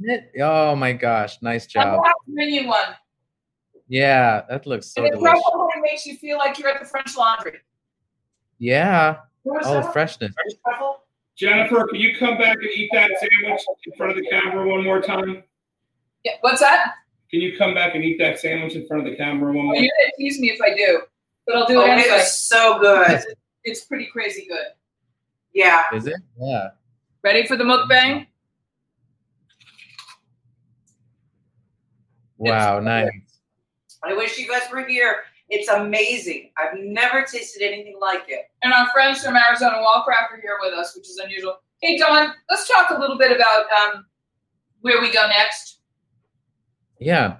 [0.00, 0.40] Isn't it?
[0.40, 1.84] Oh my gosh, nice job.
[1.84, 2.94] gonna have to bring you one.
[3.90, 5.42] Yeah, that looks so and the delicious.
[5.42, 7.58] truffle honey makes you feel like you're at the French Laundry.
[8.58, 9.16] Yeah.
[9.42, 9.92] What was Oh, that?
[9.92, 10.32] freshness.
[11.36, 14.84] Jennifer, can you come back and eat that sandwich in front of the camera one
[14.84, 15.42] more time?
[16.22, 16.34] Yeah.
[16.42, 16.92] What's that?
[17.32, 19.74] Can you come back and eat that sandwich in front of the camera one more?
[19.74, 19.82] Time?
[19.82, 21.02] You're gonna tease me if I do,
[21.46, 22.16] but I'll do Oh, it it anyway.
[22.18, 23.22] is so good.
[23.64, 24.66] It's pretty crazy good.
[25.52, 25.84] Yeah.
[25.92, 26.14] Is it?
[26.40, 26.68] Yeah.
[27.24, 28.28] Ready for the mukbang?
[32.36, 33.10] Wow, so nice.
[34.02, 35.16] I wish you guys were here.
[35.48, 36.50] It's amazing.
[36.58, 38.46] I've never tasted anything like it.
[38.62, 41.56] And our friends from Arizona Wallcraft are here with us, which is unusual.
[41.82, 44.06] Hey, Don, let's talk a little bit about um,
[44.82, 45.78] where we go next.
[46.98, 47.36] Yeah.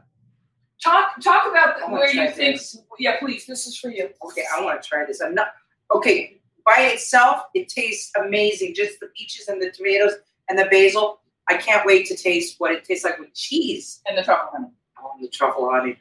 [0.83, 2.59] Talk talk about I where you think.
[2.59, 2.79] this.
[2.99, 3.47] Yeah, please.
[3.47, 4.09] This is for you.
[4.25, 5.21] Okay, I want to try this.
[5.21, 5.49] I'm not
[5.95, 6.41] okay.
[6.65, 8.75] By itself, it tastes amazing.
[8.75, 10.13] Just the peaches and the tomatoes
[10.49, 11.21] and the basil.
[11.49, 14.69] I can't wait to taste what it tastes like with cheese And the truffle honey.
[15.03, 15.99] on the truffle honey.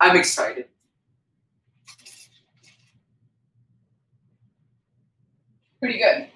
[0.00, 0.66] I'm excited.
[5.80, 6.28] Pretty good.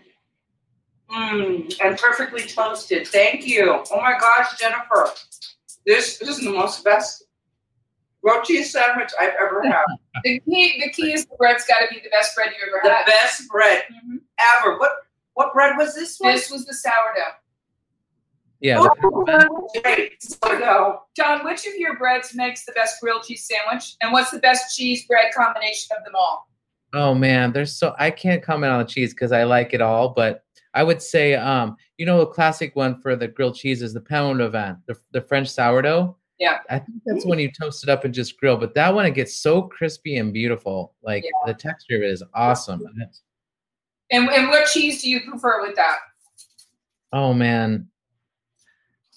[1.11, 3.07] Mmm, and perfectly toasted.
[3.07, 3.83] Thank you.
[3.91, 5.09] Oh my gosh, Jennifer.
[5.87, 7.25] This, this is the most best
[8.23, 9.85] grilled cheese sandwich I've ever had.
[10.25, 12.81] The key, the key is the bread's got to be the best bread you ever
[12.85, 13.07] the had.
[13.07, 14.19] The best bread Mhm.
[14.59, 14.77] ever.
[14.77, 14.93] What
[15.35, 16.35] what bread was this one?
[16.35, 17.40] This was the sourdough.
[18.61, 18.87] Yeah.
[19.03, 20.23] Oh, great.
[21.17, 23.95] John, which of your breads makes the best grilled cheese sandwich?
[24.03, 26.47] And what's the best cheese bread combination of them all?
[26.93, 30.11] Oh man, there's so I can't comment on the cheese because I like it all,
[30.11, 30.43] but
[30.75, 34.01] I would say, um, you know, a classic one for the grilled cheese is the
[34.01, 36.17] pain au levain, the, the French sourdough.
[36.39, 36.59] Yeah.
[36.71, 38.57] I think that's when you toast it up and just grill.
[38.57, 40.95] But that one it gets so crispy and beautiful.
[41.03, 41.31] Like Yeah.
[41.53, 42.83] the texture of it is awesome.
[44.11, 45.99] And, and what cheese do you prefer with that?
[47.13, 47.90] Oh man.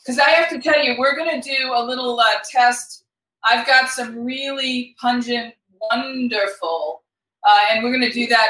[0.03, 3.05] Because I have to tell you, we're going to do a little uh, test.
[3.45, 5.53] I've got some really pungent,
[5.91, 7.03] wonderful,
[7.47, 8.49] uh, and we're going to do that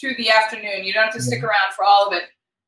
[0.00, 0.84] through the afternoon.
[0.84, 2.24] You don't have to stick around for all of it.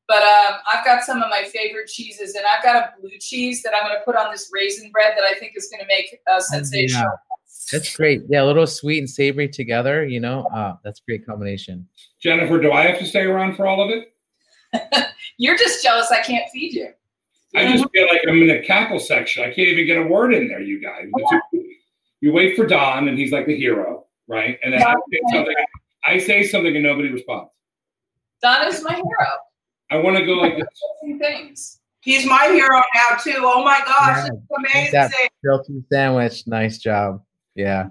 [0.07, 3.63] But um, I've got some of my favorite cheeses, and I've got a blue cheese
[3.63, 5.87] that I'm going to put on this raisin bread that I think is going to
[5.87, 7.05] make uh, sensational.
[7.07, 7.35] Oh, Yeah.
[7.71, 8.23] That's great.
[8.29, 10.45] Yeah, a little sweet and savory together, you know.
[10.53, 11.87] Uh, that's a great combination.
[12.21, 15.07] Jennifer, do I have to stay around for all of it?
[15.37, 16.89] You're just jealous I can't feed you.
[17.55, 19.43] I just feel like I'm in the cackle section.
[19.43, 21.05] I can't even get a word in there, you guys.
[22.21, 24.57] You wait for Don, and he's like the hero, right?
[24.63, 25.55] And then I say something,
[26.05, 27.51] I say something, and nobody responds.
[28.41, 29.27] Don is my hero.
[29.91, 30.65] I want to go like this.
[31.03, 31.79] Two things.
[32.01, 33.33] He's my hero now too.
[33.39, 34.33] Oh my gosh, Yeah.
[34.77, 35.29] it's Eat that amazing.
[35.43, 36.47] Guilty sandwich.
[36.47, 37.23] Nice job.
[37.55, 37.87] Yeah.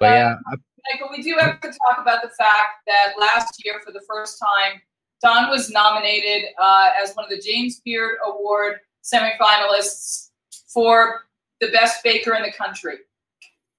[0.00, 0.56] But yeah, I-
[0.92, 4.38] Michael, we do have to talk about the fact that last year, for the first
[4.40, 4.80] time,
[5.22, 8.78] Don was nominated uh, as one of the James Beard Award
[9.12, 10.30] semifinalists
[10.72, 11.22] for
[11.60, 12.96] the best baker in the country.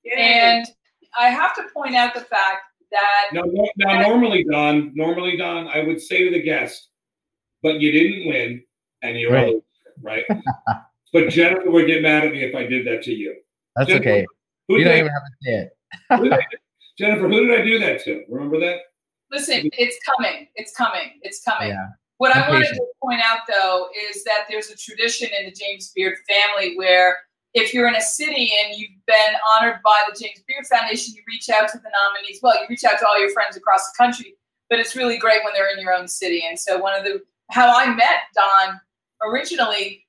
[0.03, 0.13] Yay.
[0.17, 0.65] And
[1.17, 2.61] I have to point out the fact
[2.91, 6.87] that Now, no- now, normally, Don, normally, Don, I would say to the guest,
[7.61, 8.63] but you didn't win,
[9.03, 9.47] and you're Right.
[9.53, 9.63] old,
[10.01, 10.23] right?
[11.13, 13.35] but Jennifer would get mad at me if I did that to you.
[13.75, 14.25] that's Jennifer, okay.
[14.67, 15.69] Who You did don't I- even have to say it.
[16.17, 16.45] who did I-
[16.97, 18.23] Jennifer, who did I do that to?
[18.29, 18.79] Remember that?
[19.31, 21.69] listen, it's coming, it's coming, it's coming.
[21.69, 21.85] Yeah.
[22.19, 25.93] What I wanted to point out, though, is that there's a tradition in the James
[25.95, 27.17] Beard family where
[27.53, 31.21] if you're in a city and you've been honored by the James Beard Foundation, you
[31.29, 32.41] reach out to the nominees.
[32.43, 34.35] Well, you reach out to all your friends across the country,
[34.69, 36.43] but it's really great when they're in your own city.
[36.45, 38.81] And so, one of the how I met Don
[39.23, 40.05] originally,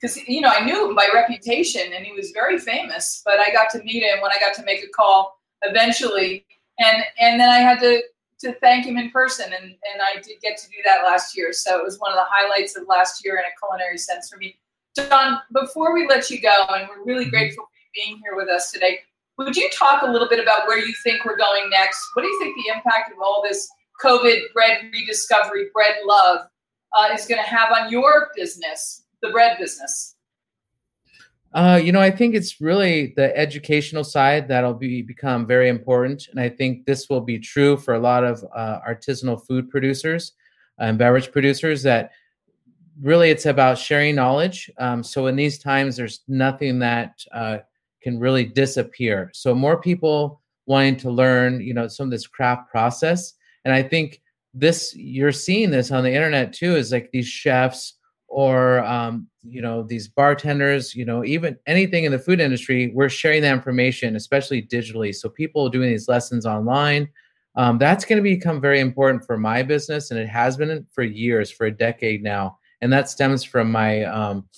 [0.00, 3.50] because you know I knew him by reputation and he was very famous, but I
[3.50, 6.46] got to meet him when I got to make a call eventually,
[6.78, 8.02] and and then I had to
[8.40, 11.52] to thank him in person, and, and I did get to do that last year.
[11.52, 14.38] So it was one of the highlights of last year in a culinary sense for
[14.38, 14.56] me.
[14.94, 18.48] Don, before we let you go, and we're really grateful for you being here with
[18.48, 19.00] us today,
[19.38, 22.04] would you talk a little bit about where you think we're going next?
[22.14, 23.68] What do you think the impact of all this
[24.02, 26.40] COVID bread rediscovery, bread love,
[26.96, 30.16] uh, is going to have on your business, the bread business?
[31.52, 36.28] Uh, you know, I think it's really the educational side that'll be become very important,
[36.28, 40.32] and I think this will be true for a lot of uh, artisanal food producers
[40.78, 41.82] and beverage producers.
[41.82, 42.12] That
[43.02, 44.70] really, it's about sharing knowledge.
[44.78, 47.58] Um, so in these times, there's nothing that uh,
[48.00, 49.30] can really disappear.
[49.34, 53.34] So more people wanting to learn, you know, some of this craft process,
[53.64, 54.22] and I think
[54.54, 56.76] this you're seeing this on the internet too.
[56.76, 57.94] Is like these chefs
[58.30, 63.08] or um, you know these bartenders you know even anything in the food industry we're
[63.08, 65.14] sharing that information especially digitally.
[65.14, 67.08] So people doing these lessons online
[67.56, 71.02] um, that's going to become very important for my business and it has been for
[71.02, 72.58] years for a decade now.
[72.80, 74.48] And that stems from my um,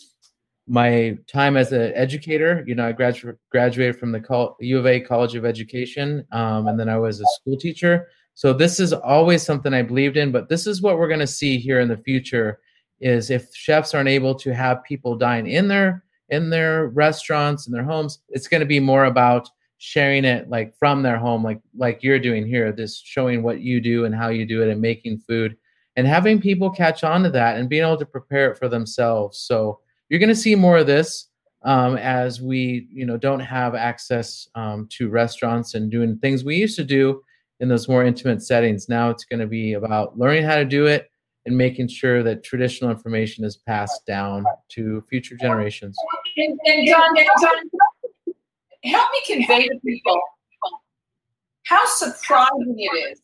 [0.68, 2.62] my time as an educator.
[2.66, 6.68] You know i gradu- graduated from the Col- u of a college of education um,
[6.68, 8.08] and then i was a school teacher.
[8.34, 11.26] So this is always something i believed in but this is what we're going to
[11.26, 12.60] see here in the future
[13.02, 17.72] is if chefs aren't able to have people dine in their in their restaurants in
[17.72, 19.48] their homes it's going to be more about
[19.78, 23.80] sharing it like from their home like like you're doing here this showing what you
[23.80, 25.56] do and how you do it and making food
[25.96, 29.38] and having people catch on to that and being able to prepare it for themselves.
[29.38, 31.28] So you're going to see more of this
[31.64, 36.56] um, as we you know don't have access um, to restaurants and doing things we
[36.56, 37.22] used to do
[37.60, 38.88] in those more intimate settings.
[38.88, 41.10] Now it's going to be about learning how to do it
[41.46, 45.96] and making sure that traditional information is passed down to future generations.
[46.36, 48.34] And, and John, and John,
[48.84, 50.20] help me convey to people
[51.64, 53.20] how surprising it is,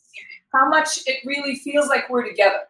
[0.55, 2.61] how much it really feels like we're together.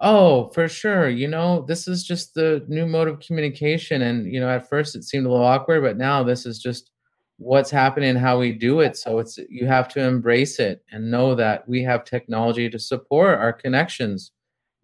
[0.00, 1.08] Oh, for sure.
[1.08, 4.02] You know, this is just the new mode of communication.
[4.02, 6.92] And, you know, at first it seemed a little awkward, but now this is just
[7.38, 8.96] what's happening how we do it.
[8.96, 13.38] So it's you have to embrace it and know that we have technology to support
[13.38, 14.32] our connections.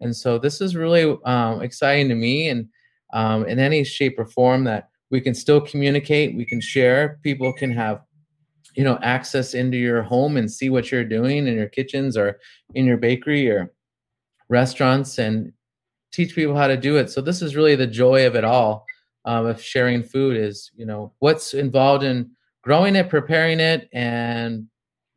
[0.01, 2.49] And so this is really um, exciting to me.
[2.49, 2.67] And
[3.13, 7.53] um, in any shape or form that we can still communicate, we can share, people
[7.53, 8.01] can have
[8.75, 12.39] you know access into your home and see what you're doing in your kitchens or
[12.73, 13.71] in your bakery or
[14.49, 15.53] restaurants and
[16.11, 18.85] teach people how to do it so this is really the joy of it all
[19.25, 22.29] um, of sharing food is you know what's involved in
[22.65, 24.67] growing it preparing it and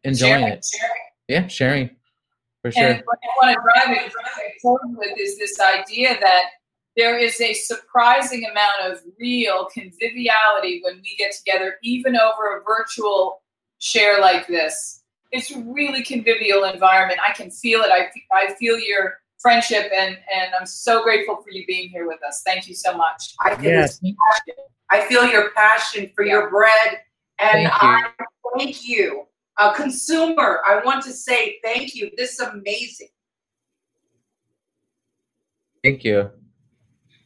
[0.05, 0.93] enjoying Sharing, it sharing.
[1.29, 1.91] yeah sharing
[2.63, 6.43] for sure And what I want to drive it forward with is this idea that
[6.97, 12.63] there is a surprising amount of real conviviality when we get together, even over a
[12.65, 13.41] virtual
[13.79, 15.05] share like this.
[15.31, 17.21] It's a really convivial environment.
[17.27, 17.91] I can feel it.
[17.93, 22.19] I, I feel your friendship, and, and I'm so grateful for you being here with
[22.27, 22.43] us.
[22.45, 23.33] Thank you so much.
[23.41, 24.01] I feel, Yes.
[24.91, 26.99] I feel your passion for your bread,
[27.41, 27.83] and Thank.
[27.83, 28.11] I
[28.57, 29.25] thank you.
[29.61, 32.11] A consumer, I want to say thank you.
[32.17, 33.09] This is amazing.
[35.83, 36.31] Thank you.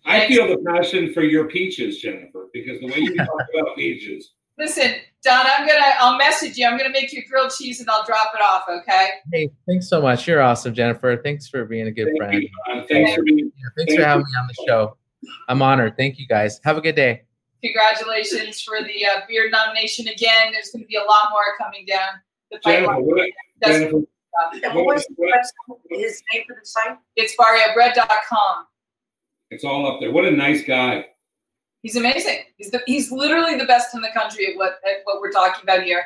[0.05, 4.33] I feel the passion for your peaches, Jennifer, because the way you talk about peaches.
[4.59, 6.67] Listen, Don, I'm gonna I'll message you.
[6.67, 9.09] I'm gonna make you grilled cheese and I'll drop it off, okay?
[9.33, 10.27] Hey, thanks so much.
[10.27, 11.21] You're awesome, Jennifer.
[11.23, 12.43] Thanks for being a good Thank friend.
[12.43, 12.87] you, Don.
[12.87, 13.39] Thanks for being.
[13.57, 14.97] Yeah, thanks for having me on the show.
[15.49, 15.97] I'm honored.
[15.97, 16.61] Thank you guys.
[16.65, 17.23] Have a good day.
[17.63, 20.53] Congratulations for the uh, beard nomination again.
[20.53, 23.05] There's gonna be a lot more coming down the Jennifer, pipeline.
[23.05, 23.31] what,
[23.65, 23.97] Jennifer,
[24.75, 25.07] what was
[25.91, 26.99] his name for the site?
[27.17, 28.67] It's barriobread.com.
[29.51, 30.11] it's all up there.
[30.11, 31.07] What a nice guy.
[31.83, 32.39] He's amazing.
[32.57, 35.63] He's the, he's literally the best in the country at what at what we're talking
[35.63, 36.05] about here.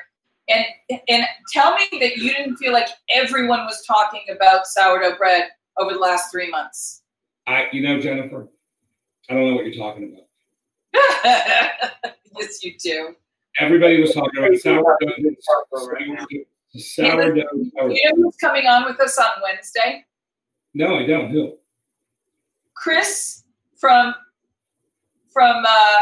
[0.48, 0.64] And
[1.09, 5.48] and tell me that you didn't feel like everyone was talking about sourdough bread
[5.78, 7.02] over the last three months.
[7.46, 8.48] I, you know, Jennifer,
[9.28, 10.26] I don't know what you're talking about.
[12.38, 13.14] yes, you do.
[13.59, 14.84] Everybody was talking about sourdough.
[15.70, 16.26] Sourdough.
[16.76, 16.76] sourdough.
[16.76, 17.94] sourdough.
[17.94, 20.05] You know who's coming on with us on Wednesday?
[20.74, 21.30] No, I don't.
[21.30, 21.55] Who?
[22.74, 23.44] Chris
[23.78, 24.14] from
[25.32, 25.97] from uh,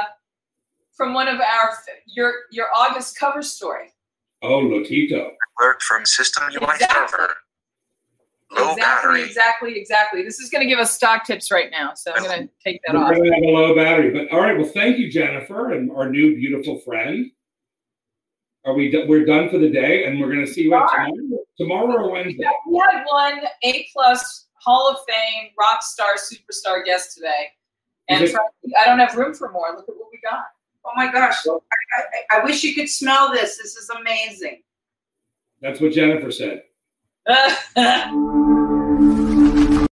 [0.97, 1.71] from one of our
[2.09, 3.93] your your August cover story.
[4.43, 5.31] Oh, Lotito.
[5.61, 7.09] Alert from System UI Exactly.
[7.09, 7.35] server.
[8.51, 9.23] Low exactly, battery.
[9.25, 10.23] exactly, exactly.
[10.23, 12.81] This is going to give us stock tips right now, so I'm going to take
[12.87, 13.11] that We're off.
[13.15, 14.11] going to have a low battery.
[14.11, 17.31] But all right, well, thank you, Jennifer, and our new beautiful friend.
[18.65, 18.91] Are we?
[18.91, 21.13] do- We're done for the day, and we're going to see you at tomorrow,
[21.59, 22.45] tomorrow or Wednesday.
[22.71, 27.49] We had one A plus Hall of Fame rock star superstar guest today,
[28.09, 28.35] and it-
[28.81, 29.73] I don't have room for more.
[29.77, 30.45] Look at what we got.
[30.87, 31.35] Oh my gosh.
[31.47, 33.57] I, I, I wish you could smell this.
[33.59, 34.63] This is amazing.
[35.61, 36.63] That's what Jennifer said.
[37.27, 38.61] Uh,